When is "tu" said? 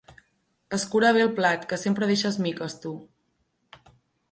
2.87-2.97